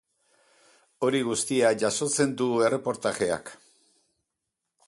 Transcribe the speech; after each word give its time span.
Hori 1.07 1.19
guztia 1.27 1.71
jasotzen 1.83 2.35
du 2.41 2.49
erreportajeak. 2.71 3.53